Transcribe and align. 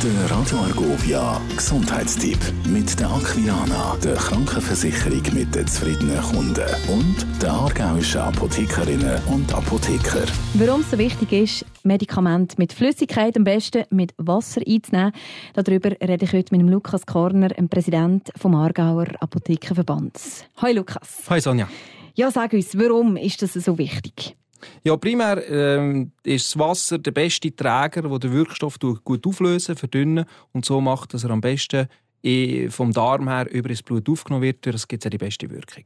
Der 0.00 0.30
Radio 0.30 0.58
Argovia 0.58 1.40
Gesundheitstipp 1.56 2.38
mit 2.68 3.00
der 3.00 3.10
Aquilana, 3.10 3.96
der 3.96 4.14
Krankenversicherung 4.14 5.22
mit 5.34 5.52
den 5.52 5.66
zufriedenen 5.66 6.22
Kunden 6.22 6.68
und 6.88 7.26
der 7.42 7.50
aargauischen 7.50 8.20
Apothekerinnen 8.20 9.20
und 9.26 9.52
Apotheker. 9.52 10.24
Warum 10.54 10.82
es 10.82 10.92
so 10.92 10.98
wichtig 10.98 11.32
ist, 11.32 11.66
Medikamente 11.82 12.54
mit 12.58 12.72
Flüssigkeit 12.72 13.36
am 13.36 13.42
besten 13.42 13.86
mit 13.90 14.14
Wasser 14.18 14.60
einzunehmen, 14.64 15.10
darüber 15.54 15.90
rede 16.00 16.26
ich 16.26 16.32
heute 16.32 16.54
mit 16.54 16.60
dem 16.60 16.68
Lukas 16.68 17.04
Korner, 17.04 17.48
dem 17.48 17.68
Präsident 17.68 18.30
vom 18.36 18.54
Aargauer 18.54 19.08
Apothekenverbands. 19.18 20.44
Hi 20.58 20.74
Lukas. 20.74 21.28
Hi 21.28 21.40
Sonja. 21.40 21.68
Ja, 22.14 22.30
sag 22.30 22.52
uns, 22.52 22.78
warum 22.78 23.16
ist 23.16 23.42
das 23.42 23.54
so 23.54 23.76
wichtig? 23.78 24.37
Ja, 24.84 24.96
primär 24.96 25.48
ähm, 25.48 26.12
ist 26.24 26.46
das 26.46 26.58
Wasser 26.58 26.98
der 26.98 27.12
beste 27.12 27.54
Träger, 27.54 28.02
der 28.02 28.18
den 28.18 28.32
Wirkstoff 28.32 28.78
gut 28.78 29.26
auflösen, 29.26 29.76
verdünnen 29.76 30.24
und 30.52 30.64
so 30.64 30.80
macht, 30.80 31.14
dass 31.14 31.24
er 31.24 31.30
am 31.30 31.40
besten 31.40 31.88
eh, 32.22 32.68
vom 32.68 32.92
Darm 32.92 33.28
her 33.28 33.50
über 33.50 33.70
ins 33.70 33.82
Blut 33.82 34.08
aufgenommen 34.08 34.42
wird. 34.42 34.66
Das 34.66 34.88
gibt 34.88 35.04
ja 35.04 35.10
die 35.10 35.18
beste 35.18 35.50
Wirkung. 35.50 35.84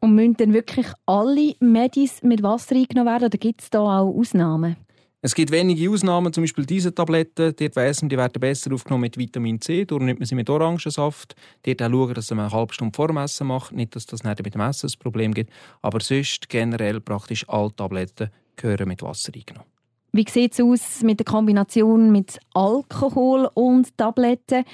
Und 0.00 0.14
müssen 0.16 0.36
dann 0.36 0.52
wirklich 0.52 0.86
alle 1.06 1.54
Medis 1.60 2.22
mit 2.22 2.42
Wasser 2.42 2.74
eingenommen 2.74 3.08
werden 3.08 3.26
oder 3.26 3.38
gibt 3.38 3.62
es 3.62 3.70
da 3.70 3.80
auch 3.80 4.18
Ausnahmen? 4.18 4.76
Es 5.24 5.36
gibt 5.36 5.52
wenige 5.52 5.88
Ausnahmen, 5.88 6.32
zum 6.32 6.42
Beispiel 6.42 6.66
diese 6.66 6.92
Tabletten, 6.92 7.54
dort 7.56 7.76
weiss 7.76 8.02
man, 8.02 8.08
die 8.08 8.16
werden 8.16 8.40
besser 8.40 8.74
aufgenommen 8.74 9.02
mit 9.02 9.16
Vitamin 9.16 9.60
C, 9.60 9.84
darum 9.84 10.04
nimmt 10.04 10.18
man 10.18 10.26
sie 10.26 10.34
mit 10.34 10.50
Orangensaft. 10.50 11.36
Dort 11.62 11.80
auch 11.80 11.90
schauen, 11.90 12.14
dass 12.14 12.30
man 12.30 12.40
eine 12.40 12.50
halbe 12.50 12.74
Stunde 12.74 12.96
vor 12.96 13.06
dem 13.06 13.18
Essen 13.18 13.46
macht, 13.46 13.70
nicht, 13.70 13.94
dass 13.94 14.04
das 14.06 14.24
nicht 14.24 14.44
mit 14.44 14.52
dem 14.52 14.60
Essen 14.62 14.90
ein 14.90 14.98
Problem 14.98 15.32
gibt. 15.32 15.52
Aber 15.80 16.00
sonst 16.00 16.48
generell 16.48 17.00
praktisch 17.00 17.48
alle 17.48 17.72
Tabletten 17.76 18.30
gehören 18.56 18.88
mit 18.88 19.00
Wasser 19.02 19.30
eingenommen. 19.32 19.68
Wie 20.10 20.26
sieht 20.28 20.54
es 20.54 20.60
aus 20.60 21.04
mit 21.04 21.20
der 21.20 21.24
Kombination 21.24 22.10
mit 22.10 22.40
Alkohol 22.52 23.48
und 23.54 23.96
Tabletten? 23.96 24.64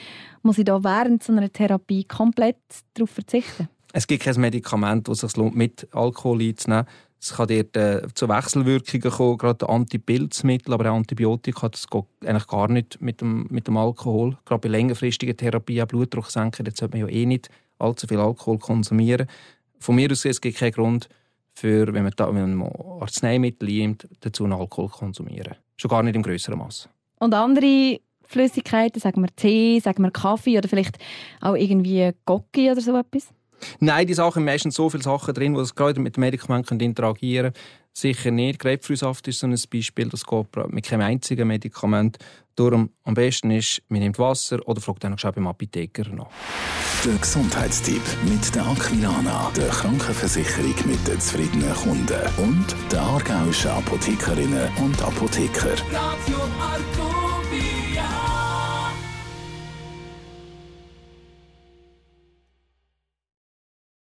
Muss 0.42 0.56
ich 0.56 0.64
da 0.64 0.82
während 0.82 1.22
so 1.22 1.34
einer 1.34 1.52
Therapie 1.52 2.04
komplett 2.04 2.56
darauf 2.94 3.10
verzichten? 3.10 3.68
Es 3.92 4.06
gibt 4.06 4.22
kein 4.22 4.40
Medikament, 4.40 5.08
das 5.08 5.18
sich 5.18 5.36
lohnt, 5.36 5.56
mit 5.56 5.88
Alkohol 5.92 6.42
einzunehmen. 6.42 6.86
Es 7.20 7.34
kann 7.34 7.48
dort 7.48 7.76
äh, 7.76 8.06
zu 8.14 8.28
Wechselwirkungen 8.28 9.10
kommen, 9.10 9.38
gerade 9.38 9.68
Antipilzmittel, 9.68 10.72
aber 10.72 10.90
auch 10.90 10.96
Antibiotika, 10.96 11.68
das 11.68 11.88
geht 11.88 12.04
eigentlich 12.24 12.46
gar 12.46 12.68
nicht 12.68 13.00
mit 13.00 13.20
dem, 13.20 13.46
mit 13.50 13.66
dem 13.66 13.76
Alkohol. 13.76 14.38
Gerade 14.44 14.60
bei 14.60 14.68
längerfristigen 14.68 15.36
Therapien, 15.36 15.86
Blutdruck 15.88 16.30
senken, 16.30 16.64
da 16.64 16.70
sollte 16.72 16.96
man 16.96 17.08
ja 17.08 17.12
eh 17.12 17.26
nicht 17.26 17.48
allzu 17.78 18.06
viel 18.06 18.20
Alkohol 18.20 18.58
konsumieren. 18.58 19.26
Von 19.80 19.96
mir 19.96 20.10
aus 20.12 20.24
es 20.24 20.40
gibt 20.40 20.58
keinen 20.58 20.72
Grund, 20.72 21.08
für, 21.54 21.92
wenn 21.92 22.04
man, 22.04 22.12
da, 22.14 22.32
wenn 22.32 22.54
man 22.54 22.70
Arzneimittel 23.00 23.68
nimmt, 23.68 24.08
dazu 24.20 24.46
Alkohol 24.46 24.88
konsumieren. 24.88 25.56
Schon 25.76 25.88
gar 25.88 26.02
nicht 26.02 26.14
im 26.14 26.22
größeren 26.22 26.58
Maß. 26.58 26.88
Und 27.18 27.34
andere 27.34 28.00
Flüssigkeiten, 28.22 29.00
sagen 29.00 29.22
wir 29.22 29.34
Tee, 29.34 29.80
sagen 29.80 30.02
wir 30.02 30.10
Kaffee 30.10 30.58
oder 30.58 30.68
vielleicht 30.68 30.98
auch 31.40 31.54
irgendwie 31.54 32.12
Gocki 32.24 32.70
oder 32.70 32.80
so 32.80 32.96
etwas? 32.96 33.28
Nein, 33.80 34.06
die 34.06 34.14
Sachen 34.14 34.40
haben 34.40 34.44
meistens 34.44 34.74
so 34.74 34.88
viele 34.90 35.02
Sachen 35.02 35.34
drin, 35.34 35.54
die 35.54 35.74
gerade 35.74 36.00
mit 36.00 36.16
dem 36.16 36.20
Medikament 36.20 36.70
interagieren 36.70 37.52
können. 37.52 37.64
Sicher 37.98 38.30
nicht. 38.30 38.60
Grapefruitsaft 38.60 39.26
ist 39.26 39.40
so 39.40 39.46
ein 39.48 39.58
Beispiel, 39.72 40.08
das 40.08 40.24
geht 40.24 40.46
mit 40.68 40.84
keinem 40.84 41.02
einzigen 41.02 41.48
Medikament. 41.48 42.18
Darum 42.54 42.90
am 43.04 43.14
besten 43.14 43.50
ist, 43.50 43.82
man 43.88 44.00
nimmt 44.00 44.18
Wasser 44.18 44.58
oder 44.66 44.80
fragt 44.80 45.04
dann 45.04 45.18
schon 45.18 45.32
beim 45.32 45.46
Apotheker 45.48 46.08
nach. 46.10 46.28
Der 47.04 47.14
Gesundheitstipp 47.14 48.02
mit 48.24 48.54
der 48.54 48.66
Aquilana, 48.66 49.50
der 49.56 49.68
Krankenversicherung 49.68 50.74
mit 50.86 51.06
den 51.08 51.20
zufriedenen 51.20 51.74
Kunden 51.74 52.20
und 52.38 52.66
der 52.90 53.00
aargauischen 53.00 53.70
Apothekerinnen 53.70 54.68
und 54.78 55.00
Apotheker. 55.02 55.72
Radio 55.92 56.38
Arco. 56.60 57.07